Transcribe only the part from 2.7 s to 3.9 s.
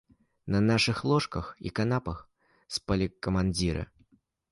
спалі камандзіры.